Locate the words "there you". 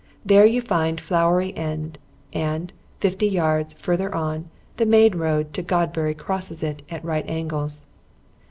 0.25-0.61